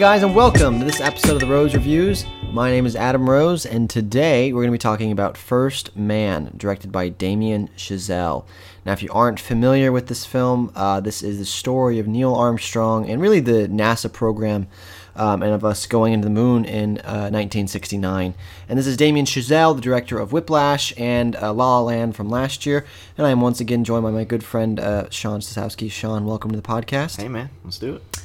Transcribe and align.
guys, 0.00 0.22
and 0.22 0.34
welcome 0.34 0.78
to 0.78 0.84
this 0.86 1.02
episode 1.02 1.34
of 1.34 1.40
the 1.40 1.46
Rose 1.46 1.74
Reviews. 1.74 2.24
My 2.52 2.70
name 2.70 2.86
is 2.86 2.96
Adam 2.96 3.28
Rose, 3.28 3.66
and 3.66 3.90
today 3.90 4.50
we're 4.50 4.62
going 4.62 4.70
to 4.70 4.72
be 4.72 4.78
talking 4.78 5.12
about 5.12 5.36
First 5.36 5.94
Man, 5.94 6.54
directed 6.56 6.90
by 6.90 7.10
Damien 7.10 7.68
Chazelle. 7.76 8.46
Now, 8.86 8.92
if 8.92 9.02
you 9.02 9.10
aren't 9.12 9.38
familiar 9.38 9.92
with 9.92 10.06
this 10.06 10.24
film, 10.24 10.72
uh, 10.74 11.00
this 11.00 11.22
is 11.22 11.36
the 11.36 11.44
story 11.44 11.98
of 11.98 12.08
Neil 12.08 12.34
Armstrong 12.34 13.10
and 13.10 13.20
really 13.20 13.40
the 13.40 13.68
NASA 13.68 14.10
program 14.10 14.68
um, 15.16 15.42
and 15.42 15.52
of 15.52 15.66
us 15.66 15.86
going 15.86 16.14
into 16.14 16.24
the 16.24 16.30
moon 16.30 16.64
in 16.64 16.96
uh, 17.00 17.28
1969. 17.28 18.32
And 18.70 18.78
this 18.78 18.86
is 18.86 18.96
Damien 18.96 19.26
Chazelle, 19.26 19.76
the 19.76 19.82
director 19.82 20.18
of 20.18 20.32
Whiplash 20.32 20.94
and 20.96 21.36
uh, 21.36 21.52
La 21.52 21.78
La 21.78 21.82
Land 21.82 22.16
from 22.16 22.30
last 22.30 22.64
year. 22.64 22.86
And 23.18 23.26
I 23.26 23.30
am 23.32 23.42
once 23.42 23.60
again 23.60 23.84
joined 23.84 24.04
by 24.04 24.12
my 24.12 24.24
good 24.24 24.44
friend 24.44 24.80
uh, 24.80 25.10
Sean 25.10 25.40
Stosowski. 25.40 25.90
Sean, 25.90 26.24
welcome 26.24 26.50
to 26.52 26.56
the 26.56 26.66
podcast. 26.66 27.20
Hey 27.20 27.28
man, 27.28 27.50
let's 27.64 27.78
do 27.78 27.96
it. 27.96 28.19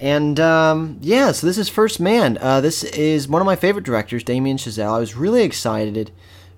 And 0.00 0.40
um, 0.40 0.98
yeah, 1.02 1.30
so 1.32 1.46
this 1.46 1.58
is 1.58 1.68
First 1.68 2.00
Man. 2.00 2.38
Uh, 2.40 2.62
this 2.62 2.84
is 2.84 3.28
one 3.28 3.42
of 3.42 3.46
my 3.46 3.54
favorite 3.54 3.84
directors, 3.84 4.24
Damien 4.24 4.56
Chazelle. 4.56 4.94
I 4.94 4.98
was 4.98 5.14
really 5.14 5.42
excited 5.42 6.10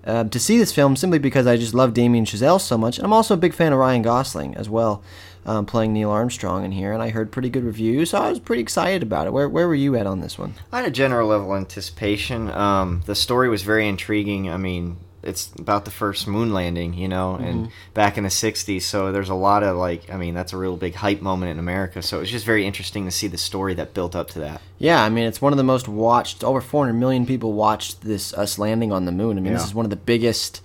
uh, 0.05 0.23
to 0.23 0.39
see 0.39 0.57
this 0.57 0.71
film 0.71 0.95
simply 0.95 1.19
because 1.19 1.45
I 1.45 1.57
just 1.57 1.73
love 1.73 1.93
Damien 1.93 2.23
Chazelle 2.23 2.59
so 2.59 2.77
much. 2.77 2.97
And 2.97 3.05
I'm 3.05 3.11
also 3.11 3.33
a 3.33 3.37
big 3.37 3.53
fan 3.53 3.73
of 3.73 3.79
Ryan 3.79 4.01
Gosling 4.01 4.55
as 4.55 4.69
well, 4.69 5.03
um, 5.45 5.65
playing 5.65 5.91
Neil 5.91 6.09
Armstrong 6.09 6.63
in 6.63 6.71
here. 6.71 6.93
And 6.93 7.03
I 7.03 7.09
heard 7.09 7.33
pretty 7.33 7.49
good 7.49 7.65
reviews, 7.65 8.11
so 8.11 8.19
I 8.19 8.29
was 8.29 8.39
pretty 8.39 8.61
excited 8.61 9.03
about 9.03 9.27
it. 9.27 9.33
Where, 9.33 9.49
where 9.49 9.67
were 9.67 9.75
you 9.75 9.97
at 9.97 10.07
on 10.07 10.21
this 10.21 10.39
one? 10.39 10.53
I 10.71 10.77
had 10.77 10.87
a 10.87 10.91
general 10.91 11.27
level 11.27 11.53
of 11.53 11.57
anticipation. 11.57 12.49
Um, 12.49 13.01
the 13.07 13.15
story 13.15 13.49
was 13.49 13.63
very 13.63 13.89
intriguing. 13.89 14.49
I 14.49 14.55
mean, 14.55 14.95
it's 15.23 15.51
about 15.57 15.85
the 15.85 15.91
first 15.91 16.27
moon 16.27 16.53
landing, 16.53 16.93
you 16.93 17.07
know, 17.07 17.35
and 17.35 17.69
back 17.93 18.17
in 18.17 18.23
the 18.23 18.29
'60s. 18.29 18.81
So 18.81 19.11
there's 19.11 19.29
a 19.29 19.33
lot 19.35 19.63
of 19.63 19.77
like, 19.77 20.11
I 20.11 20.17
mean, 20.17 20.33
that's 20.33 20.53
a 20.53 20.57
real 20.57 20.75
big 20.77 20.95
hype 20.95 21.21
moment 21.21 21.51
in 21.51 21.59
America. 21.59 22.01
So 22.01 22.17
it 22.17 22.21
was 22.21 22.31
just 22.31 22.45
very 22.45 22.65
interesting 22.65 23.05
to 23.05 23.11
see 23.11 23.27
the 23.27 23.37
story 23.37 23.73
that 23.75 23.93
built 23.93 24.15
up 24.15 24.29
to 24.31 24.39
that. 24.39 24.61
Yeah, 24.79 25.03
I 25.03 25.09
mean, 25.09 25.25
it's 25.25 25.41
one 25.41 25.53
of 25.53 25.57
the 25.57 25.63
most 25.63 25.87
watched. 25.87 26.43
Over 26.43 26.59
400 26.61 26.93
million 26.93 27.25
people 27.25 27.53
watched 27.53 28.01
this 28.01 28.33
us 28.33 28.59
landing 28.59 28.91
on 28.91 29.05
the 29.05 29.11
moon. 29.11 29.37
I 29.37 29.41
mean, 29.41 29.53
this 29.53 29.67
is 29.67 29.73
one 29.73 29.85
of 29.85 29.89
the 29.89 29.95
biggest 29.95 30.61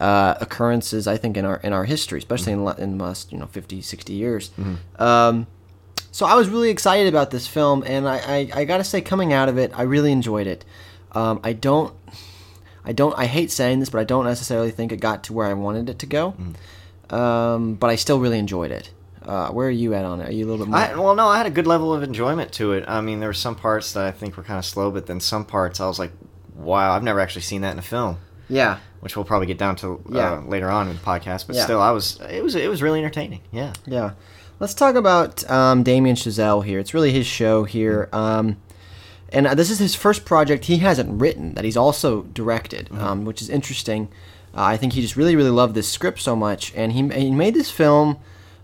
uh, 0.00 0.34
occurrences 0.40 1.06
I 1.08 1.16
think 1.16 1.36
in 1.36 1.44
our 1.44 1.56
in 1.56 1.72
our 1.72 1.84
history, 1.84 2.18
especially 2.18 2.52
in, 2.52 2.62
la- 2.64 2.72
in 2.78 2.98
the 2.98 3.04
last 3.04 3.32
you 3.32 3.38
know 3.38 3.46
50, 3.46 3.82
60 3.82 4.12
years. 4.12 4.50
Um, 4.98 5.46
so 6.12 6.24
I 6.24 6.34
was 6.36 6.48
really 6.48 6.70
excited 6.70 7.06
about 7.08 7.30
this 7.30 7.46
film, 7.46 7.84
and 7.86 8.08
I, 8.08 8.16
I, 8.16 8.50
I 8.60 8.64
got 8.64 8.78
to 8.78 8.84
say, 8.84 9.00
coming 9.00 9.32
out 9.32 9.48
of 9.48 9.58
it, 9.58 9.70
I 9.74 9.82
really 9.82 10.10
enjoyed 10.10 10.46
it. 10.46 10.64
Um, 11.12 11.38
I 11.44 11.52
don't. 11.52 11.92
I 12.88 12.92
don't. 12.92 13.14
I 13.16 13.26
hate 13.26 13.50
saying 13.52 13.78
this, 13.80 13.90
but 13.90 14.00
I 14.00 14.04
don't 14.04 14.24
necessarily 14.24 14.70
think 14.72 14.90
it 14.90 14.96
got 15.00 15.22
to 15.24 15.32
where 15.32 15.46
I 15.46 15.52
wanted 15.54 15.88
it 15.88 15.98
to 16.00 16.06
go. 16.06 16.34
Um, 17.10 17.74
but 17.74 17.90
I 17.90 17.96
still 17.96 18.18
really 18.18 18.38
enjoyed 18.38 18.70
it. 18.70 18.90
Uh, 19.22 19.50
where 19.50 19.68
are 19.68 19.70
you 19.70 19.92
at 19.94 20.04
on 20.04 20.20
it? 20.20 20.28
Are 20.28 20.32
you 20.32 20.46
a 20.46 20.48
little 20.48 20.64
bit 20.64 20.70
more? 20.70 20.78
I, 20.80 20.94
well, 20.94 21.14
no, 21.14 21.28
I 21.28 21.36
had 21.36 21.46
a 21.46 21.50
good 21.50 21.66
level 21.66 21.92
of 21.94 22.02
enjoyment 22.02 22.50
to 22.52 22.72
it. 22.72 22.84
I 22.88 23.00
mean, 23.02 23.20
there 23.20 23.28
were 23.28 23.34
some 23.34 23.54
parts 23.56 23.92
that 23.92 24.04
I 24.06 24.10
think 24.10 24.36
were 24.38 24.42
kind 24.42 24.58
of 24.58 24.64
slow, 24.64 24.90
but 24.90 25.06
then 25.06 25.20
some 25.20 25.44
parts 25.44 25.80
I 25.80 25.86
was 25.86 25.98
like, 25.98 26.12
wow, 26.54 26.92
I've 26.92 27.02
never 27.02 27.20
actually 27.20 27.42
seen 27.42 27.60
that 27.62 27.72
in 27.72 27.78
a 27.78 27.82
film. 27.82 28.16
yeah. 28.48 28.78
Which 29.00 29.14
we'll 29.14 29.24
probably 29.24 29.46
get 29.46 29.58
down 29.58 29.76
to 29.76 30.02
Yeah. 30.10 30.32
uh, 30.32 30.40
later 30.40 30.68
on 30.68 30.88
in 30.88 30.96
the 30.96 31.00
podcast, 31.02 31.46
but 31.46 31.54
Yeah. 31.54 31.62
still, 31.64 31.80
I 31.80 31.92
was 31.92 32.18
it 32.28 32.42
was 32.42 32.56
it 32.56 32.68
was 32.68 32.82
really 32.82 32.98
entertaining. 32.98 33.42
Yeah, 33.52 33.72
Yeah. 33.86 34.12
Let's 34.58 34.74
talk 34.74 34.96
about 34.96 35.48
um, 35.48 35.84
Damien 35.84 36.16
Chazelle 36.16 36.64
here. 36.64 36.80
It's 36.80 36.92
really 36.94 37.12
his 37.12 37.24
show 37.26 37.62
here. 37.62 38.08
Um, 38.12 38.56
and 39.30 39.46
uh, 39.46 39.54
this 39.54 39.70
is 39.70 39.78
his 39.78 39.94
first 39.94 40.24
project 40.24 40.66
he 40.66 40.78
hasn't 40.78 41.20
written 41.20 41.54
that 41.54 41.64
he's 41.64 41.76
also 41.76 42.22
directed, 42.22 42.90
um, 42.92 43.24
which 43.24 43.42
is 43.42 43.50
interesting. 43.50 44.08
Uh, 44.54 44.62
I 44.62 44.76
think 44.76 44.94
he 44.94 45.02
just 45.02 45.16
really, 45.16 45.36
really 45.36 45.50
loved 45.50 45.74
this 45.74 45.88
script 45.88 46.20
so 46.20 46.34
much. 46.34 46.72
And 46.74 46.92
he, 46.92 47.06
he 47.08 47.30
made 47.30 47.54
this 47.54 47.70
film 47.70 48.18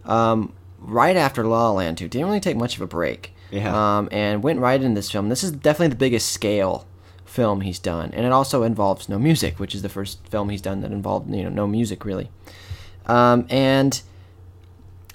um, 0.04 0.52
right 0.78 1.16
after 1.16 1.44
La 1.44 1.68
La 1.68 1.72
Land, 1.72 1.98
too. 1.98 2.08
Didn't 2.08 2.26
really 2.26 2.40
take 2.40 2.56
much 2.56 2.76
of 2.76 2.82
a 2.82 2.86
break. 2.86 3.34
Yeah. 3.50 3.98
Um, 3.98 4.08
and 4.10 4.42
went 4.42 4.58
right 4.58 4.80
into 4.80 4.94
this 4.94 5.10
film. 5.10 5.28
This 5.28 5.44
is 5.44 5.52
definitely 5.52 5.88
the 5.88 5.96
biggest 5.96 6.32
scale 6.32 6.86
film 7.24 7.60
he's 7.60 7.78
done. 7.78 8.10
And 8.14 8.24
it 8.24 8.32
also 8.32 8.62
involves 8.62 9.08
no 9.08 9.18
music, 9.18 9.60
which 9.60 9.74
is 9.74 9.82
the 9.82 9.88
first 9.88 10.26
film 10.28 10.48
he's 10.48 10.62
done 10.62 10.80
that 10.80 10.92
involved 10.92 11.32
you 11.32 11.42
know 11.42 11.50
no 11.50 11.66
music, 11.66 12.04
really. 12.04 12.30
Um, 13.06 13.46
and 13.50 14.00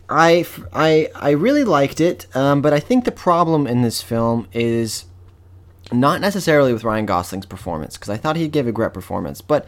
I, 0.08 0.46
I, 0.72 1.10
I 1.16 1.32
really 1.32 1.64
liked 1.64 2.00
it, 2.00 2.28
um, 2.36 2.62
but 2.62 2.72
I 2.72 2.80
think 2.80 3.06
the 3.06 3.12
problem 3.12 3.66
in 3.66 3.82
this 3.82 4.02
film 4.02 4.48
is 4.54 5.06
not 5.92 6.22
necessarily 6.22 6.74
with 6.74 6.84
Ryan 6.84 7.06
Gosling's 7.06 7.46
performance, 7.46 7.96
because 7.96 8.10
I 8.10 8.18
thought 8.18 8.36
he 8.36 8.48
gave 8.48 8.68
a 8.68 8.72
great 8.72 8.94
performance, 8.94 9.42
but 9.42 9.68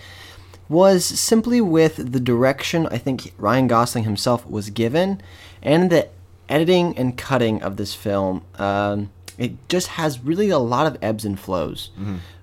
was 0.70 1.04
simply 1.04 1.60
with 1.60 2.12
the 2.14 2.20
direction 2.20 2.88
I 2.88 2.98
think 2.98 3.34
Ryan 3.38 3.68
Gosling 3.68 4.04
himself 4.06 4.50
was 4.50 4.70
given, 4.70 5.22
and 5.62 5.90
the 5.90 6.08
editing 6.48 6.98
and 6.98 7.18
cutting 7.18 7.62
of 7.62 7.78
this 7.78 7.94
film. 7.94 8.44
Um, 8.58 9.10
it 9.38 9.54
just 9.70 9.88
has 9.90 10.20
really 10.20 10.50
a 10.50 10.60
lot 10.60 10.86
of 10.86 10.98
ebbs 11.02 11.26
and 11.26 11.40
flows. 11.40 11.90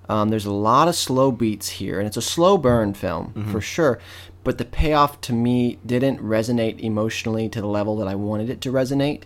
Um, 0.09 0.29
there's 0.29 0.45
a 0.45 0.51
lot 0.51 0.87
of 0.87 0.95
slow 0.95 1.31
beats 1.31 1.69
here, 1.69 1.99
and 1.99 2.07
it's 2.07 2.17
a 2.17 2.21
slow 2.21 2.57
burn 2.57 2.93
film 2.93 3.33
for 3.51 3.61
sure. 3.61 3.99
But 4.43 4.57
the 4.57 4.65
payoff 4.65 5.21
to 5.21 5.33
me 5.33 5.77
didn't 5.85 6.19
resonate 6.19 6.79
emotionally 6.79 7.47
to 7.49 7.61
the 7.61 7.67
level 7.67 7.95
that 7.97 8.07
I 8.07 8.15
wanted 8.15 8.49
it 8.49 8.61
to 8.61 8.71
resonate 8.71 9.23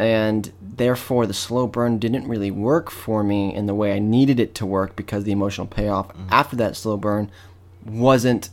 and 0.00 0.50
therefore 0.62 1.26
the 1.26 1.34
slow 1.34 1.66
burn 1.66 1.98
didn't 1.98 2.26
really 2.26 2.50
work 2.50 2.90
for 2.90 3.22
me 3.22 3.54
in 3.54 3.66
the 3.66 3.74
way 3.74 3.92
I 3.92 3.98
needed 3.98 4.40
it 4.40 4.54
to 4.56 4.64
work 4.66 4.96
because 4.96 5.24
the 5.24 5.32
emotional 5.32 5.66
payoff 5.66 6.06
after 6.30 6.56
that 6.56 6.74
slow 6.76 6.96
burn 6.96 7.30
wasn't 7.84 8.48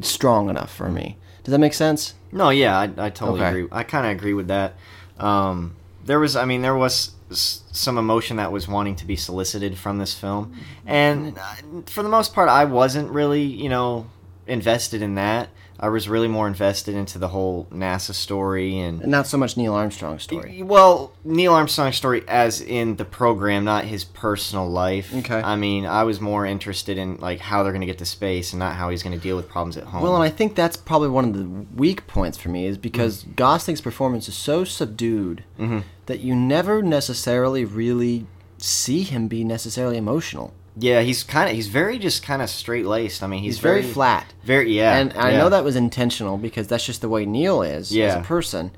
strong 0.00 0.48
enough 0.48 0.72
for 0.74 0.88
me. 0.88 1.16
Does 1.42 1.52
that 1.52 1.58
make 1.58 1.74
sense? 1.74 2.14
No, 2.32 2.50
yeah, 2.50 2.78
I, 2.78 2.84
I 3.06 3.10
totally 3.10 3.40
Okay. 3.40 3.48
agree. 3.48 3.68
I 3.72 3.82
kind 3.82 4.06
of 4.06 4.12
agree 4.12 4.34
with 4.34 4.48
that. 4.48 4.74
Um, 5.18 5.74
there 6.04 6.20
was, 6.20 6.36
I 6.36 6.44
mean, 6.44 6.62
there 6.62 6.74
was 6.76 7.10
some 7.30 7.98
emotion 7.98 8.36
that 8.36 8.52
was 8.52 8.68
wanting 8.68 8.96
to 8.96 9.06
be 9.06 9.16
solicited 9.16 9.76
from 9.76 9.98
this 9.98 10.14
film, 10.14 10.54
and 10.86 11.36
uh, 11.38 11.54
for 11.86 12.02
the 12.02 12.08
most 12.08 12.32
part, 12.34 12.48
I 12.48 12.64
wasn't 12.64 13.10
really, 13.10 13.42
you 13.42 13.68
know, 13.68 14.06
invested 14.46 15.02
in 15.02 15.14
that. 15.16 15.48
I 15.84 15.88
was 15.88 16.08
really 16.08 16.28
more 16.28 16.48
invested 16.48 16.94
into 16.94 17.18
the 17.18 17.28
whole 17.28 17.66
NASA 17.70 18.14
story 18.14 18.78
and 18.78 19.06
not 19.06 19.26
so 19.26 19.36
much 19.36 19.58
Neil 19.58 19.74
Armstrong 19.74 20.18
story. 20.18 20.62
well, 20.62 21.12
Neil 21.24 21.52
Armstrong 21.52 21.92
story, 21.92 22.24
as 22.26 22.62
in 22.62 22.96
the 22.96 23.04
program, 23.04 23.64
not 23.64 23.84
his 23.84 24.02
personal 24.02 24.66
life. 24.66 25.14
Okay. 25.14 25.42
I 25.42 25.56
mean, 25.56 25.84
I 25.84 26.04
was 26.04 26.22
more 26.22 26.46
interested 26.46 26.96
in 26.96 27.18
like 27.18 27.38
how 27.38 27.62
they're 27.62 27.72
going 27.72 27.82
to 27.82 27.86
get 27.86 27.98
to 27.98 28.06
space 28.06 28.54
and 28.54 28.60
not 28.60 28.76
how 28.76 28.88
he's 28.88 29.02
going 29.02 29.14
to 29.14 29.22
deal 29.22 29.36
with 29.36 29.46
problems 29.46 29.76
at 29.76 29.84
home. 29.84 30.02
Well, 30.02 30.14
and 30.14 30.24
I 30.24 30.30
think 30.30 30.54
that's 30.54 30.78
probably 30.78 31.10
one 31.10 31.26
of 31.26 31.34
the 31.34 31.66
weak 31.76 32.06
points 32.06 32.38
for 32.38 32.48
me 32.48 32.64
is 32.64 32.78
because 32.78 33.22
mm. 33.22 33.36
Gosling's 33.36 33.82
performance 33.82 34.26
is 34.26 34.34
so 34.34 34.64
subdued 34.64 35.44
mm-hmm. 35.58 35.80
that 36.06 36.20
you 36.20 36.34
never 36.34 36.82
necessarily 36.82 37.66
really 37.66 38.26
see 38.56 39.02
him 39.02 39.28
be 39.28 39.44
necessarily 39.44 39.98
emotional. 39.98 40.54
Yeah, 40.76 41.00
he's 41.02 41.22
kind 41.22 41.48
of 41.48 41.54
he's 41.56 41.68
very 41.68 41.98
just 41.98 42.22
kind 42.22 42.42
of 42.42 42.50
straight 42.50 42.86
laced. 42.86 43.22
I 43.22 43.26
mean, 43.26 43.42
he's, 43.42 43.56
He's 43.56 43.62
very 43.62 43.82
flat. 43.82 44.32
Very 44.42 44.76
yeah. 44.76 44.96
and 44.98 45.12
I 45.14 45.30
yeah. 45.32 45.38
know 45.38 45.48
that 45.50 45.64
was 45.64 45.76
intentional 45.76 46.36
because 46.38 46.66
that's 46.66 46.84
just 46.86 47.00
the 47.00 47.08
way 47.08 47.24
Neil 47.26 47.62
is 47.62 47.94
as 47.96 48.14
a 48.16 48.20
person. 48.22 48.70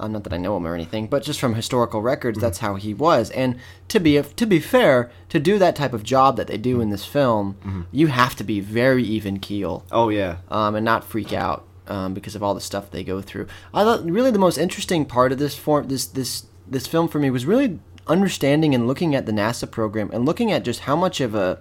Um, 0.00 0.12
not 0.12 0.22
that 0.22 0.32
I 0.32 0.36
know 0.36 0.56
him 0.56 0.64
or 0.64 0.76
anything, 0.76 1.08
but 1.08 1.24
just 1.24 1.40
from 1.40 1.54
historical 1.54 1.98
Mm-hmm. 1.98 2.06
records, 2.06 2.38
that's 2.38 2.58
how 2.58 2.76
he 2.76 2.94
was. 2.94 3.30
And 3.32 3.56
to 3.88 3.98
be 3.98 4.22
to 4.22 4.46
be 4.46 4.60
fair, 4.60 5.10
to 5.30 5.40
do 5.40 5.58
that 5.58 5.74
type 5.74 5.92
of 5.92 6.04
job 6.04 6.36
that 6.36 6.46
they 6.46 6.56
do 6.58 6.80
in 6.80 6.90
this 6.90 7.04
film, 7.04 7.56
Mm-hmm. 7.64 7.82
you 7.90 8.06
have 8.08 8.36
to 8.36 8.44
be 8.44 8.60
very 8.60 9.02
even 9.02 9.40
keel 9.40 9.84
Oh 9.90 10.08
yeah. 10.10 10.36
um, 10.50 10.76
and 10.76 10.84
not 10.84 11.02
freak 11.02 11.32
out 11.32 11.64
um, 11.88 12.14
because 12.14 12.36
of 12.36 12.42
all 12.44 12.54
the 12.54 12.60
stuff 12.60 12.90
they 12.92 13.02
go 13.02 13.20
through. 13.20 13.48
I 13.74 13.82
thought 13.82 14.04
really 14.04 14.30
the 14.30 14.38
most 14.38 14.56
interesting 14.58 15.04
part 15.04 15.32
of 15.32 15.38
this 15.38 15.56
form, 15.56 15.88
this 15.88 16.06
this 16.06 16.44
this 16.70 16.86
film 16.86 17.08
for 17.08 17.18
me 17.18 17.30
was 17.30 17.44
really 17.46 17.80
understanding 18.08 18.74
and 18.74 18.86
looking 18.86 19.14
at 19.14 19.26
the 19.26 19.32
NASA 19.32 19.70
program 19.70 20.10
and 20.12 20.24
looking 20.24 20.50
at 20.52 20.64
just 20.64 20.80
how 20.80 20.96
much 20.96 21.20
of 21.20 21.34
a 21.34 21.58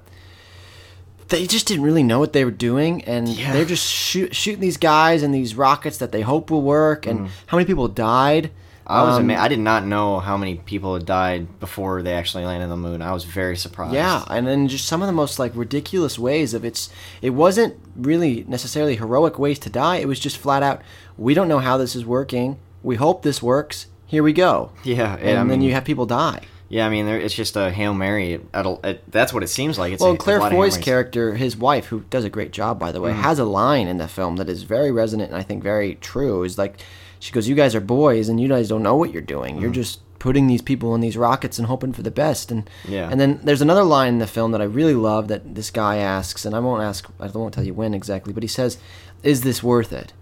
they 1.30 1.46
just 1.46 1.68
didn't 1.68 1.84
really 1.84 2.03
know 2.03 2.19
what 2.19 2.31
they 2.31 2.45
were 2.45 2.51
doing, 2.51 3.04
and 3.04 3.27
Yeah. 3.27 3.51
they're 3.51 3.66
just 3.66 3.86
shoot, 3.86 4.33
shooting 4.33 4.62
these 4.62 4.77
guys 4.77 5.24
and 5.24 5.33
these 5.36 5.56
rockets 5.56 5.98
that 5.98 6.13
they 6.13 6.22
hope 6.22 6.50
will 6.50 6.62
work, 6.62 7.06
and 7.06 7.27
how 7.48 7.57
many 7.57 7.66
people 7.66 7.89
died. 7.89 8.50
I 8.89 9.04
was 9.04 9.18
Um, 9.18 9.30
ama- 9.30 9.42
I 9.42 9.50
did 9.50 9.60
not 9.60 9.86
know 9.86 10.19
how 10.22 10.38
many 10.38 10.56
people 10.56 10.94
had 10.94 11.06
died 11.06 11.60
before 11.60 12.01
they 12.01 12.13
actually 12.13 12.45
landed 12.45 12.63
on 12.63 12.69
the 12.69 12.77
moon. 12.89 13.01
I 13.01 13.12
was 13.12 13.25
very 13.25 13.57
surprised. 13.57 13.94
Yeah, 13.94 14.24
and 14.30 14.48
then 14.48 14.69
just 14.69 14.86
some 14.86 15.01
of 15.01 15.07
the 15.07 15.12
most 15.13 15.38
like 15.38 15.51
ridiculous 15.54 16.18
ways 16.18 16.54
of 16.54 16.63
it's. 16.63 16.89
It 17.22 17.31
wasn't 17.31 17.74
really 17.98 18.45
necessarily 18.48 18.95
heroic 18.95 19.38
ways 19.38 19.60
to 19.60 19.69
die. 19.69 19.98
It 19.98 20.07
was 20.07 20.22
just 20.22 20.38
flat 20.38 20.63
out. 20.63 20.80
We 21.18 21.33
don't 21.33 21.50
know 21.50 21.60
how 21.60 21.75
this 21.77 21.94
is 21.98 22.06
working. 22.06 22.56
We 22.81 22.95
hope 22.95 23.24
this 23.24 23.44
works. 23.44 23.88
Here 24.07 24.24
we 24.24 24.33
go. 24.33 24.71
Yeah, 24.83 25.15
And 25.18 25.21
and 25.30 25.39
I 25.39 25.44
then 25.45 25.62
you 25.62 25.74
have 25.74 25.83
people 25.86 26.06
die. 26.06 26.42
yeah, 26.69 26.86
I 26.86 26.89
mean, 26.89 27.07
it's 27.07 27.33
just 27.36 27.56
a 27.56 27.71
hail 27.71 27.94
mary. 27.94 28.39
At 28.54 28.65
a, 28.65 28.80
at, 28.83 29.12
that's 29.12 29.31
what 29.33 29.44
it 29.44 29.48
seems 29.50 29.77
like. 29.77 29.94
It's 29.94 30.01
Well, 30.01 30.13
a, 30.13 30.18
Claire 30.18 30.38
a 30.38 30.42
lot 30.42 30.45
of 30.48 30.51
Hail 30.54 30.62
Foy's 30.63 30.77
character, 30.77 31.36
his 31.36 31.56
wife, 31.57 31.86
who 31.88 32.01
does 32.09 32.24
a 32.24 32.30
great 32.30 32.51
job 32.51 32.80
by 32.80 32.92
the 32.92 33.00
Mm-hmm. 33.00 33.18
way, 33.18 33.21
has 33.21 33.38
a 33.39 33.45
line 33.45 33.88
in 33.88 33.98
the 33.98 34.07
film 34.07 34.38
that 34.38 34.50
is 34.50 34.63
very 34.63 34.92
resonant 34.92 35.31
and 35.31 35.38
I 35.39 35.44
think 35.44 35.62
very 35.63 35.95
true. 35.95 36.44
Is 36.44 36.57
like, 36.57 36.80
she 37.19 37.31
goes, 37.31 37.48
"You 37.48 37.56
guys 37.56 37.75
are 37.75 37.81
boys, 37.81 38.30
and 38.30 38.39
you 38.39 38.48
guys 38.48 38.69
don't 38.69 38.83
know 38.83 38.95
what 38.95 39.12
you're 39.12 39.21
doing. 39.21 39.59
You're 39.62 39.71
just 39.71 40.00
putting 40.19 40.48
these 40.48 40.62
people 40.63 40.95
in 40.95 41.01
these 41.01 41.15
rockets 41.18 41.57
and 41.60 41.68
hoping 41.68 41.94
for 41.94 42.01
the 42.03 42.12
best." 42.12 42.51
And 42.51 42.69
Yeah. 42.88 43.10
and 43.12 43.19
then 43.19 43.39
there's 43.44 43.62
another 43.62 43.83
line 43.83 44.13
in 44.13 44.19
the 44.19 44.27
film 44.27 44.51
that 44.53 44.62
I 44.62 44.65
really 44.65 44.94
love 44.95 45.27
that 45.27 45.56
this 45.56 45.69
guy 45.71 45.98
asks, 45.98 46.45
and 46.45 46.56
I 46.56 46.60
won't 46.60 46.81
ask, 46.83 47.07
I 47.19 47.27
won't 47.27 47.53
tell 47.53 47.63
you 47.65 47.74
when 47.74 47.94
exactly, 47.94 48.33
but 48.33 48.44
he 48.44 48.48
says, 48.50 48.77
"Is 49.24 49.42
this 49.42 49.62
worth 49.63 49.92
it?" 49.92 50.13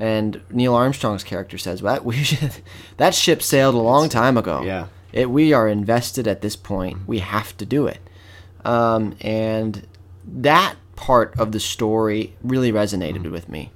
And 0.00 0.40
Neil 0.50 0.74
Armstrong's 0.74 1.22
character 1.22 1.58
says, 1.58 1.82
"Well, 1.82 2.00
we 2.04 2.16
should, 2.16 2.52
that 2.96 3.14
ship 3.14 3.42
sailed 3.42 3.74
a 3.74 3.78
long 3.78 4.08
time 4.08 4.36
ago." 4.36 4.62
Yeah. 4.62 4.86
It 5.12 5.30
we 5.30 5.52
are 5.52 5.68
invested 5.68 6.26
at 6.26 6.40
this 6.40 6.56
point. 6.56 7.06
We 7.06 7.18
have 7.18 7.56
to 7.58 7.66
do 7.66 7.86
it, 7.86 7.98
um, 8.64 9.14
and 9.20 9.86
that 10.26 10.76
part 10.96 11.38
of 11.38 11.52
the 11.52 11.60
story 11.60 12.34
really 12.42 12.72
resonated 12.72 13.30
with 13.30 13.48
me. 13.48 13.70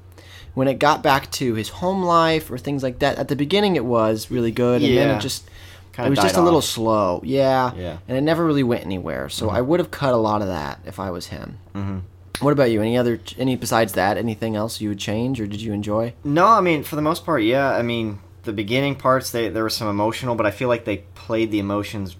When 0.54 0.68
it 0.68 0.78
got 0.78 1.02
back 1.02 1.30
to 1.32 1.54
his 1.54 1.68
home 1.68 2.04
life 2.04 2.50
or 2.50 2.56
things 2.58 2.82
like 2.82 3.00
that, 3.00 3.18
at 3.18 3.28
the 3.28 3.34
beginning 3.36 3.74
it 3.76 3.84
was 3.84 4.30
really 4.30 4.52
good, 4.52 4.82
and 4.82 4.96
then 4.96 5.08
Yeah. 5.08 5.16
it 5.18 5.20
just 5.20 5.44
Kinda 5.92 6.06
it 6.06 6.10
was 6.10 6.18
just 6.20 6.36
a 6.36 6.40
little 6.42 6.60
slow. 6.62 7.20
Yeah, 7.24 7.72
Yeah. 7.76 7.82
Mm-hmm. 7.94 8.02
and 8.08 8.18
it 8.18 8.20
never 8.22 8.44
really 8.44 8.62
went 8.62 8.84
anywhere. 8.84 9.28
So 9.28 9.48
I 9.50 9.60
would 9.60 9.80
have 9.80 9.90
cut 9.90 10.12
a 10.14 10.16
lot 10.16 10.40
of 10.42 10.48
that 10.48 10.78
if 10.86 10.98
I 11.00 11.10
was 11.10 11.26
him. 11.28 11.58
Mm-hmm. 11.74 11.98
What 12.40 12.52
about 12.52 12.70
you? 12.70 12.82
Any 12.82 12.98
other 12.98 13.20
any 13.38 13.56
besides 13.56 13.92
that? 13.92 14.18
Anything 14.18 14.56
else 14.56 14.80
you 14.80 14.88
would 14.88 14.98
change 14.98 15.40
or 15.40 15.46
did 15.46 15.60
you 15.60 15.72
enjoy? 15.72 16.14
No, 16.24 16.46
I 16.46 16.60
mean 16.60 16.82
for 16.82 16.96
the 16.96 17.02
most 17.02 17.24
part, 17.24 17.42
yeah. 17.42 17.70
I 17.70 17.82
mean 17.82 18.20
the 18.44 18.52
beginning 18.52 18.96
parts, 18.96 19.30
they 19.30 19.48
there 19.48 19.64
was 19.64 19.74
some 19.74 19.88
emotional, 19.88 20.34
but 20.34 20.46
I 20.46 20.50
feel 20.50 20.68
like 20.68 20.84
they 20.84 20.98
played 21.14 21.50
the 21.50 21.58
emotions 21.58 22.16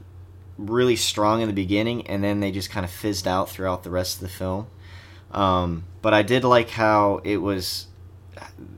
really 0.56 0.96
strong 0.96 1.40
in 1.40 1.49
the 1.49 1.55
beginning, 1.55 2.06
and 2.06 2.22
then 2.22 2.40
they 2.40 2.50
just 2.50 2.70
kind 2.70 2.84
of 2.84 2.90
fizzed 2.90 3.26
out 3.26 3.50
throughout 3.50 3.82
the 3.82 3.90
rest 3.90 4.16
of 4.16 4.20
the 4.20 4.28
film. 4.28 4.66
Um, 5.31 5.84
but 6.00 6.14
I 6.14 6.22
did 6.22 6.44
like 6.44 6.70
how 6.70 7.20
it 7.25 7.38
was. 7.38 7.88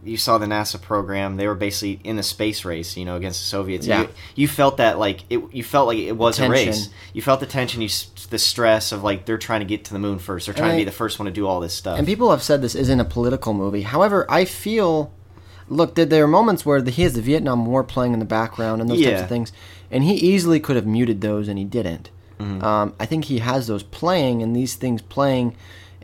You 0.05 0.17
saw 0.17 0.38
the 0.38 0.47
NASA 0.47 0.81
program; 0.81 1.37
they 1.37 1.47
were 1.47 1.55
basically 1.55 2.00
in 2.05 2.17
the 2.17 2.23
space 2.23 2.64
race, 2.64 2.97
you 2.97 3.05
know, 3.05 3.17
against 3.17 3.41
the 3.41 3.47
Soviets. 3.47 3.87
Yeah. 3.87 4.03
You, 4.03 4.08
you 4.35 4.49
felt 4.49 4.76
that 4.76 4.99
like 4.99 5.23
it. 5.31 5.43
You 5.53 5.64
felt 5.64 5.88
like 5.88 5.99
it 5.99 6.12
was 6.12 6.38
a 6.38 6.49
race. 6.49 6.91
You 7.12 7.23
felt 7.23 7.41
the 7.41 7.47
tension. 7.47 7.82
You 7.82 7.88
the 8.31 8.38
stress 8.38 8.93
of 8.93 9.03
like 9.03 9.25
they're 9.25 9.38
trying 9.38 9.61
to 9.61 9.67
get 9.67 9.85
to 9.87 9.93
the 9.93 9.99
moon 9.99 10.19
first. 10.19 10.47
They're 10.47 10.55
trying 10.55 10.73
to 10.73 10.76
be 10.76 10.85
the 10.85 10.93
first 10.93 11.19
one 11.19 11.26
to 11.26 11.32
do 11.32 11.47
all 11.47 11.61
this 11.61 11.75
stuff. 11.75 11.99
And 11.99 12.06
people 12.06 12.31
have 12.31 12.43
said 12.43 12.62
this 12.62 12.75
isn't 12.75 13.00
a 13.00 13.05
political 13.05 13.55
movie. 13.55 13.82
However, 13.82 14.26
I 14.29 14.44
feel, 14.44 15.12
look, 15.69 15.94
there, 15.94 16.05
there 16.05 16.25
are 16.25 16.29
moments 16.29 16.67
where 16.67 16.82
the, 16.82 16.91
he 16.91 17.02
has 17.02 17.14
the 17.14 17.23
Vietnam 17.23 17.67
War 17.67 17.85
playing 17.85 18.12
in 18.12 18.19
the 18.19 18.25
background 18.25 18.81
and 18.81 18.91
those 18.91 19.02
types 19.02 19.23
of 19.23 19.29
things, 19.29 19.52
and 19.91 20.05
he 20.05 20.14
easily 20.14 20.61
could 20.61 20.76
have 20.76 20.87
muted 20.87 21.20
those, 21.20 21.49
and 21.49 21.59
he 21.59 21.64
didn't. 21.64 22.11
Mm-hmm. 22.38 22.62
Um, 22.62 22.94
I 23.00 23.06
think 23.06 23.26
he 23.26 23.38
has 23.38 23.67
those 23.67 23.82
playing 23.82 24.43
and 24.43 24.55
these 24.55 24.75
things 24.75 25.02
playing, 25.02 25.56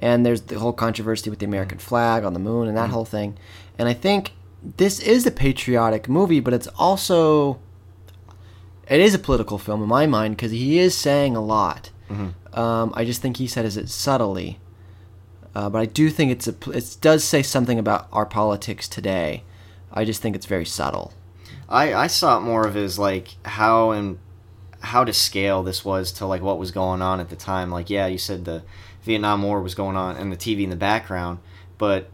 and 0.02 0.26
there's 0.26 0.43
the 0.43 0.58
whole 0.58 0.75
controversy 0.75 1.31
with 1.31 1.38
the 1.38 1.46
American 1.46 1.78
Mm-hmm. 1.78 1.88
flag 1.88 2.25
on 2.25 2.34
the 2.34 2.40
moon 2.40 2.69
and 2.69 2.76
that 2.76 2.90
whole 2.90 3.06
thing. 3.06 3.38
And 3.78 3.88
I 3.88 3.94
think 3.94 4.32
this 4.76 5.00
is 5.00 5.25
a 5.26 5.31
patriotic 5.31 6.08
movie, 6.08 6.40
but 6.40 6.52
it's 6.52 6.66
also 6.76 7.58
it 8.88 9.00
is 9.00 9.14
a 9.14 9.19
political 9.19 9.58
film 9.58 9.82
in 9.82 9.88
my 9.88 10.06
mind 10.06 10.37
because 10.37 10.50
he 10.52 10.78
is 10.78 10.96
saying 10.96 11.37
a 11.37 11.40
lot. 11.40 11.90
Mm-hmm. 12.10 12.58
Um, 12.58 12.93
I 12.94 13.04
just 13.06 13.22
think 13.22 13.38
he 13.38 13.46
says 13.46 13.76
it 13.78 13.88
subtly, 13.88 14.58
uh, 15.54 15.70
but 15.70 15.78
I 15.78 15.87
do 15.87 16.10
think 16.10 16.31
it's 16.32 16.48
a 16.48 16.55
it 16.72 16.96
does 17.00 17.25
say 17.25 17.43
something 17.43 17.78
about 17.78 18.08
our 18.12 18.26
politics 18.26 18.88
today. 18.88 19.44
I 19.93 20.05
just 20.05 20.20
think 20.20 20.37
it's 20.37 20.46
very 20.46 20.66
subtle. 20.66 21.12
I, 21.69 21.94
I 21.94 22.06
saw 22.08 22.37
it 22.37 22.43
more 22.43 22.66
of 22.66 22.76
as 22.76 22.98
like 22.98 23.37
how 23.46 23.93
and 23.93 24.19
how 24.82 25.05
to 25.05 25.12
scale 25.12 25.62
this 25.62 25.84
was 25.84 26.12
to 26.12 26.26
like 26.26 26.43
what 26.43 26.58
was 26.58 26.70
going 26.70 27.02
on 27.02 27.20
at 27.20 27.29
the 27.31 27.37
time. 27.37 27.70
Like 27.70 27.88
yeah, 27.90 28.06
you 28.06 28.19
said 28.19 28.44
the 28.44 28.62
Vietnam 29.02 29.43
War 29.43 29.61
was 29.61 29.75
going 29.75 29.96
on 29.96 30.17
and 30.17 30.31
the 30.32 30.37
TV 30.37 30.62
in 30.64 30.70
the 30.70 30.76
background, 30.76 31.38
but 31.79 32.11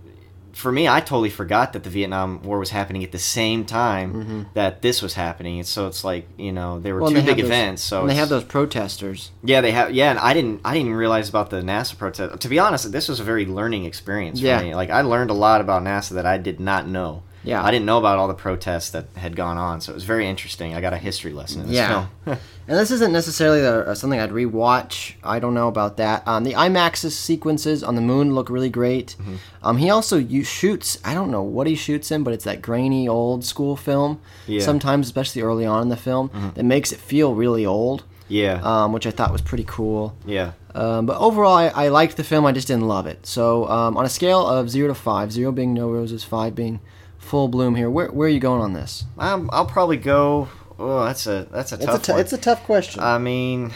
for 0.53 0.73
me, 0.73 0.88
I 0.88 0.99
totally 1.00 1.31
forgot 1.31 1.73
that 1.75 1.85
the 1.85 1.91
Vietnam 1.91 2.43
War 2.43 2.59
was 2.59 2.70
happening 2.70 3.05
at 3.05 3.12
the 3.12 3.19
same 3.19 3.65
time 3.65 4.47
that 4.55 4.82
this 4.82 5.03
was 5.03 5.15
happening. 5.15 5.59
And 5.61 5.69
so 5.69 5.87
it's 5.87 6.03
like 6.03 6.26
you 6.37 6.50
know 6.50 6.81
there 6.81 6.94
were 6.94 7.03
Mm-hmm. 7.03 7.15
two 7.20 7.23
big 7.26 7.37
those- 7.37 7.44
events. 7.47 7.82
So 7.82 8.00
and 8.00 8.11
they 8.11 8.15
have 8.17 8.29
those 8.29 8.44
protesters. 8.44 9.31
yeah, 9.44 9.61
they 9.61 9.70
have. 9.73 9.93
Yeah, 9.93 10.11
and 10.11 10.19
I 10.19 10.35
didn't. 10.35 10.61
I 10.65 10.73
didn't 10.75 10.87
even 10.88 10.99
realize 10.99 11.29
about 11.29 11.50
the 11.50 11.61
NASA 11.61 11.97
protest. 11.97 12.41
To 12.41 12.49
be 12.49 12.59
honest, 12.59 12.91
this 12.91 13.09
was 13.09 13.20
a 13.20 13.25
very 13.25 13.47
learning 13.47 13.85
experience 13.85 14.41
for 14.41 14.47
Yeah. 14.47 14.62
me. 14.62 14.75
Like 14.75 14.91
I 14.91 15.03
learned 15.03 15.31
a 15.31 15.35
lot 15.35 15.61
about 15.61 15.82
NASA 15.85 16.11
that 16.15 16.26
I 16.26 16.38
did 16.38 16.59
not 16.59 16.88
know. 16.88 17.23
Yeah. 17.44 17.62
I 17.64 17.70
didn't 17.70 17.87
know 17.87 17.99
about 17.99 18.19
all 18.19 18.29
the 18.29 18.35
protests 18.35 18.90
that 18.90 19.06
had 19.17 19.35
gone 19.37 19.56
on, 19.58 19.81
so 19.81 19.93
it 19.93 19.94
was 19.94 20.05
very 20.05 20.26
interesting. 20.29 20.75
I 20.75 20.81
got 20.81 20.93
a 20.93 20.99
history 20.99 21.32
lesson 21.32 21.62
in 21.62 21.69
this 21.69 21.76
Yeah. 21.76 22.06
film. 22.25 22.38
And 22.70 22.76
this 22.76 22.90
isn't 22.90 23.12
necessarily 23.14 23.64
uh 23.64 23.94
something 23.94 24.20
I'd 24.20 24.29
rewatch. 24.31 25.14
I 25.25 25.38
don't 25.38 25.55
know 25.55 25.69
about 25.69 25.96
that. 25.96 26.23
Um, 26.29 26.44
the 26.44 26.52
IMAX 26.52 27.11
sequences 27.11 27.82
on 27.82 27.94
the 27.94 28.02
moon 28.02 28.35
look 28.35 28.50
really 28.50 28.69
great. 28.69 29.17
Mm-hmm. 29.19 29.37
Um, 29.62 29.76
he 29.79 29.88
also 29.88 30.19
you 30.19 30.44
shoots. 30.44 30.99
I 31.02 31.14
don't 31.14 31.31
know 31.31 31.43
what 31.43 31.67
he 31.67 31.75
shoots 31.75 32.11
in, 32.11 32.25
but 32.25 32.35
it's 32.35 32.44
that 32.44 32.61
grainy 32.61 33.08
old 33.08 33.43
school 33.43 33.75
film. 33.75 34.20
Yeah. 34.46 34.58
Mm-hmm. 34.58 34.64
Sometimes, 34.67 35.06
especially 35.06 35.41
early 35.41 35.64
on 35.64 35.81
in 35.81 35.88
the 35.88 35.96
film, 35.96 36.31
that 36.56 36.64
makes 36.64 36.93
it 36.93 36.99
feel 36.99 37.34
really 37.34 37.64
old. 37.64 38.05
yeah, 38.29 38.61
Um, 38.62 38.93
which 38.93 39.06
I 39.06 39.12
thought 39.12 39.32
was 39.32 39.41
pretty 39.41 39.64
cool. 39.67 40.14
yeah. 40.26 40.52
Um, 40.75 41.06
but 41.06 41.17
overall, 41.19 41.55
I, 41.56 41.69
I 41.69 41.88
liked 41.88 42.19
the 42.19 42.25
film. 42.25 42.44
I 42.44 42.52
just 42.52 42.69
didn't 42.69 42.87
love 42.87 43.06
it. 43.06 43.25
So 43.26 43.67
um, 43.70 43.96
on 43.96 44.05
a 44.05 44.08
scale 44.11 44.46
of 44.46 44.69
zero 44.69 44.88
to 44.88 44.94
five, 44.94 45.32
zero 45.32 45.50
being 45.52 45.73
no 45.73 45.88
roses, 45.91 46.23
five 46.23 46.55
being 46.55 46.81
full 47.19 47.49
bloom 47.49 47.75
here, 47.75 47.91
where, 47.91 48.09
where 48.11 48.26
are 48.26 48.31
you 48.31 48.41
going 48.41 48.61
on 48.62 48.73
this? 48.73 49.05
Um, 49.19 49.50
I'll 49.53 49.67
probably 49.67 49.97
go. 49.99 50.49
Oh, 50.79 51.05
that's 51.05 51.26
a 51.26 51.47
that's 51.50 51.73
a 51.73 51.76
It's 51.76 51.85
tough 51.87 52.00
a, 52.03 52.06
t- 52.06 52.12
one. 52.12 52.20
it's 52.20 52.32
a 52.32 52.38
tough 52.38 52.65
question. 52.65 53.03
I 53.03 53.19
mean, 53.19 53.73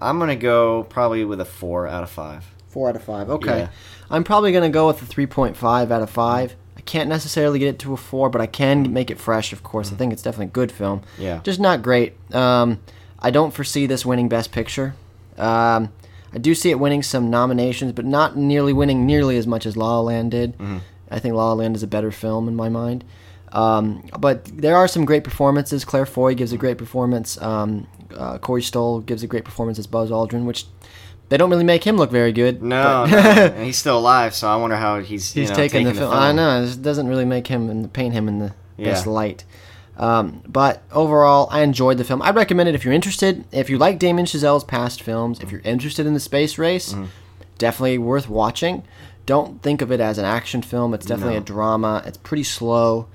I'm 0.00 0.18
gonna 0.18 0.34
go 0.36 0.84
probably 0.84 1.24
with 1.24 1.40
a 1.40 1.44
four 1.44 1.86
out 1.86 2.02
of 2.02 2.10
five. 2.10 2.44
Four 2.68 2.88
out 2.88 2.96
of 2.96 3.02
five. 3.04 3.28
Okay. 3.28 3.58
Yeah. 3.60 3.68
I'm 4.10 4.24
probably 4.24 4.52
going 4.52 4.64
to 4.64 4.68
go 4.68 4.88
with 4.88 5.00
a 5.00 5.06
3.5 5.06 5.90
out 5.90 6.02
of 6.02 6.10
5. 6.10 6.54
I 6.76 6.80
can't 6.82 7.08
necessarily 7.08 7.58
get 7.58 7.68
it 7.68 7.78
to 7.78 7.94
a 7.94 7.96
4, 7.96 8.28
but 8.28 8.42
I 8.42 8.46
can 8.46 8.92
make 8.92 9.10
it 9.10 9.18
fresh, 9.18 9.54
of 9.54 9.62
course. 9.62 9.90
I 9.90 9.94
think 9.96 10.12
it's 10.12 10.20
definitely 10.22 10.46
a 10.46 10.50
good 10.50 10.70
film. 10.72 11.02
Yeah. 11.18 11.40
Just 11.44 11.60
not 11.60 11.82
great. 11.82 12.14
Um, 12.34 12.80
I 13.18 13.30
don't 13.30 13.52
foresee 13.54 13.86
this 13.86 14.04
winning 14.04 14.28
Best 14.28 14.52
Picture. 14.52 14.94
Um, 15.38 15.92
I 16.34 16.38
do 16.38 16.54
see 16.54 16.70
it 16.70 16.78
winning 16.78 17.02
some 17.02 17.30
nominations, 17.30 17.92
but 17.92 18.04
not 18.04 18.36
nearly 18.36 18.72
winning 18.74 19.06
nearly 19.06 19.36
as 19.38 19.46
much 19.46 19.64
as 19.64 19.76
La 19.78 19.94
La 19.96 20.00
Land 20.00 20.30
did. 20.30 20.54
I 21.12 21.18
think 21.18 21.34
La 21.34 21.48
La 21.48 21.52
Land 21.54 21.76
is 21.76 21.82
a 21.82 21.86
better 21.86 22.10
film 22.10 22.48
in 22.48 22.56
my 22.56 22.68
mind. 22.68 23.04
Um, 23.52 24.02
but 24.18 24.44
there 24.46 24.76
are 24.76 24.88
some 24.88 25.04
great 25.04 25.24
performances. 25.24 25.84
Claire 25.84 26.06
Foy 26.06 26.34
gives 26.34 26.52
a 26.52 26.56
great 26.56 26.78
performance. 26.78 27.40
Um, 27.42 27.86
uh, 28.16 28.38
Corey 28.38 28.62
Stoll 28.62 29.00
gives 29.00 29.22
a 29.22 29.26
great 29.26 29.44
performance 29.44 29.78
as 29.78 29.86
Buzz 29.86 30.10
Aldrin, 30.10 30.44
which 30.46 30.66
they 31.28 31.36
don't 31.36 31.50
really 31.50 31.64
make 31.64 31.84
him 31.84 31.96
look 31.96 32.10
very 32.10 32.32
good. 32.32 32.62
No, 32.62 33.04
no. 33.06 33.54
he's 33.64 33.76
still 33.76 33.98
alive, 33.98 34.34
so 34.34 34.48
I 34.48 34.56
wonder 34.56 34.76
how 34.76 35.00
he's 35.00 35.34
you 35.36 35.42
he's 35.42 35.50
know, 35.50 35.56
taking, 35.56 35.84
the, 35.84 35.92
the 35.92 36.00
film. 36.00 36.12
I 36.14 36.32
know 36.32 36.62
it 36.62 36.80
doesn't 36.82 37.06
really 37.08 37.24
make 37.26 37.46
him 37.46 37.68
and 37.70 37.92
paint 37.92 38.14
him 38.14 38.26
in 38.28 38.38
the 38.38 38.54
best 38.78 39.06
light. 39.06 39.44
Um, 39.98 40.42
but 40.48 40.82
overall, 40.90 41.48
I 41.50 41.60
enjoyed 41.60 41.98
the 41.98 42.04
film. 42.04 42.22
I'd 42.22 42.34
recommend 42.34 42.68
it 42.70 42.74
if 42.74 42.84
you're 42.84 42.94
interested. 42.94 43.44
If 43.52 43.68
you 43.68 43.76
like 43.76 43.98
Damien 43.98 44.26
Chazelle's 44.26 44.64
past 44.64 45.02
films, 45.02 45.40
if 45.40 45.52
you're 45.52 45.60
interested 45.60 46.06
in 46.06 46.14
the 46.14 46.20
space 46.20 46.56
race, 46.56 46.94
Mm-hmm. 46.94 47.04
definitely 47.58 47.98
worth 47.98 48.28
watching. 48.30 48.82
Don't 49.26 49.62
think 49.62 49.82
of 49.82 49.92
it 49.92 50.00
as 50.00 50.18
an 50.18 50.24
action 50.24 50.62
film. 50.62 50.94
It's 50.94 51.06
definitely 51.06 51.34
No. 51.34 51.40
Mm-hmm. 51.40 51.52
a 51.52 51.54
drama. 51.54 52.02
It's 52.06 52.18
pretty 52.18 52.44
slow. 52.44 53.08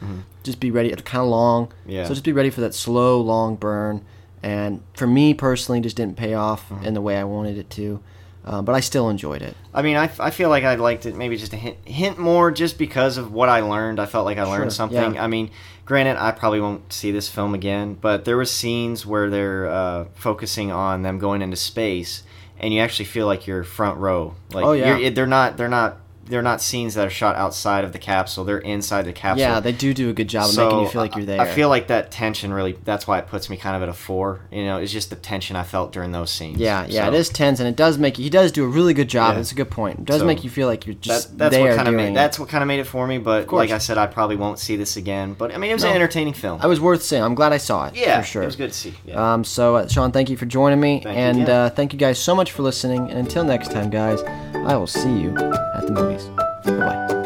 Just 0.43 0.59
be 0.59 0.71
ready. 0.71 0.89
It's 0.91 1.01
kind 1.01 1.23
of 1.23 1.27
long. 1.29 1.71
Yeah. 1.85 2.03
So 2.05 2.09
just 2.13 2.23
be 2.23 2.31
ready 2.31 2.49
for 2.49 2.61
that 2.61 2.73
slow, 2.73 3.19
long 3.19 3.55
burn. 3.55 4.03
And 4.41 4.81
for 4.93 5.07
me 5.07 5.33
personally, 5.33 5.81
just 5.81 5.97
didn't 5.97 6.15
pay 6.17 6.33
off 6.33 6.69
Mm-hmm. 6.69 6.85
in 6.85 6.93
the 6.93 7.01
way 7.01 7.17
I 7.17 7.23
wanted 7.25 7.57
it 7.57 7.69
to. 7.71 7.99
Uh, 8.45 8.61
but 8.61 8.73
I 8.73 8.79
still 8.79 9.09
enjoyed 9.09 9.41
it. 9.41 9.57
I 9.73 9.81
mean, 9.81 9.97
I, 9.97 10.09
I 10.19 10.29
feel 10.31 10.47
like 10.47 10.63
I 10.63 10.75
liked 10.75 11.05
it 11.05 11.17
maybe 11.17 11.35
just 11.35 11.51
a 11.51 11.57
hint, 11.57 11.77
hint 11.83 12.17
more 12.17 12.49
just 12.49 12.77
because 12.77 13.17
of 13.17 13.33
what 13.33 13.49
I 13.49 13.59
learned. 13.59 13.99
I 13.99 14.05
felt 14.05 14.23
like 14.23 14.37
I 14.37 14.45
Sure, 14.45 14.59
learned 14.59 14.71
something. 14.71 15.15
yeah. 15.15 15.21
I 15.23 15.27
mean, 15.27 15.49
granted, 15.83 16.15
I 16.17 16.31
probably 16.31 16.61
won't 16.61 16.93
see 16.93 17.11
this 17.11 17.27
film 17.27 17.53
again, 17.53 17.97
but 17.99 18.23
there 18.23 18.37
was 18.37 18.49
scenes 18.49 19.05
where 19.05 19.29
they're 19.29 19.67
uh, 19.67 20.05
focusing 20.15 20.71
on 20.71 21.01
them 21.01 21.19
going 21.19 21.41
into 21.41 21.57
space, 21.57 22.23
and 22.59 22.73
you 22.73 22.79
actually 22.81 23.05
feel 23.05 23.25
like 23.25 23.47
you're 23.47 23.63
front 23.63 23.97
row. 23.99 24.35
Like, 24.51 24.65
Oh, 24.65 24.71
yeah. 24.73 25.09
they're 25.09 25.27
not 25.27 25.57
they're 25.57 25.67
not 25.69 25.97
they're 26.27 26.41
not 26.41 26.61
scenes 26.61 26.93
that 26.95 27.07
are 27.07 27.09
shot 27.09 27.35
outside 27.35 27.83
of 27.83 27.93
the 27.93 27.99
capsule. 27.99 28.43
They're 28.43 28.57
inside 28.59 29.03
the 29.03 29.13
capsule. 29.13 29.41
Yeah, 29.41 29.59
they 29.59 29.71
do 29.71 29.93
do 29.93 30.09
a 30.09 30.13
good 30.13 30.27
job 30.27 30.49
of 30.49 30.57
making 30.57 30.79
you 30.79 30.87
feel 30.89 31.01
like 31.01 31.15
you're 31.15 31.25
there. 31.25 31.41
I 31.41 31.47
feel 31.47 31.69
like 31.69 31.87
that 31.87 32.11
tension 32.11 32.53
really. 32.53 32.77
That's 32.83 33.07
why 33.07 33.19
it 33.19 33.27
puts 33.27 33.49
me 33.49 33.57
kind 33.57 33.75
of 33.75 33.81
at 33.83 33.89
a 33.89 33.93
four. 33.93 34.41
You 34.51 34.65
know, 34.65 34.77
it's 34.77 34.91
just 34.91 35.09
the 35.09 35.15
tension 35.15 35.55
I 35.55 35.63
felt 35.63 35.91
during 35.91 36.11
those 36.11 36.31
scenes. 36.31 36.57
Yeah, 36.59 36.85
yeah, 36.87 37.05
So 37.05 37.13
it 37.13 37.17
is 37.17 37.29
tense, 37.29 37.59
and 37.59 37.67
it 37.67 37.75
does 37.75 37.97
make 37.97 38.17
you. 38.17 38.23
He 38.23 38.29
does 38.29 38.51
do 38.51 38.63
a 38.63 38.67
really 38.67 38.93
good 38.93 39.07
job. 39.09 39.35
Yeah. 39.35 39.39
It's 39.41 39.51
a 39.51 39.55
good 39.55 39.71
point. 39.71 39.99
It 39.99 40.05
does 40.05 40.19
So 40.21 40.25
make 40.25 40.43
you 40.43 40.49
feel 40.49 40.67
like 40.67 40.85
you're 40.85 40.95
That, 40.95 41.01
just 41.01 41.37
that's 41.37 41.53
there 41.55 41.69
what 41.69 41.75
kind 41.75 41.87
of 41.87 41.93
made 41.93 42.11
it. 42.11 42.15
that's 42.15 42.39
what 42.39 42.49
kind 42.49 42.61
of 42.61 42.67
made 42.67 42.79
it 42.79 42.85
for 42.87 43.07
me. 43.07 43.17
But 43.17 43.51
like 43.51 43.71
I 43.71 43.77
said, 43.77 43.97
I 43.97 44.07
probably 44.07 44.35
won't 44.35 44.59
see 44.59 44.75
this 44.75 44.97
again. 44.97 45.33
But 45.33 45.53
I 45.53 45.57
mean, 45.57 45.71
it 45.71 45.73
was 45.75 45.83
No. 45.83 45.89
an 45.89 45.95
entertaining 45.95 46.33
film. 46.33 46.59
I 46.61 46.67
was 46.67 46.79
worth 46.81 47.03
seeing. 47.03 47.23
I'm 47.23 47.35
glad 47.35 47.53
I 47.53 47.57
saw 47.57 47.87
it. 47.87 47.95
yeah, 47.95 48.21
for 48.21 48.27
sure. 48.27 48.43
it 48.43 48.45
was 48.47 48.55
good 48.55 48.71
to 48.71 48.77
see. 48.77 48.93
Yeah. 49.05 49.33
Um, 49.33 49.43
so, 49.43 49.75
uh, 49.77 49.87
Sean, 49.87 50.11
thank 50.11 50.29
you 50.29 50.37
for 50.37 50.45
joining 50.45 50.79
me, 50.79 51.01
Thank 51.03 51.15
you 51.17 51.21
and 51.41 51.49
uh, 51.49 51.69
thank 51.69 51.93
you 51.93 51.99
guys 51.99 52.19
so 52.19 52.35
much 52.35 52.51
for 52.51 52.63
listening. 52.63 53.09
And 53.09 53.19
until 53.19 53.43
next 53.43 53.71
time, 53.71 53.89
guys, 53.89 54.21
I 54.23 54.75
will 54.75 54.87
see 54.87 55.11
you 55.21 55.66
the 55.87 55.93
movies. 55.93 56.25
Bye 56.65 56.77
bye. 56.77 57.16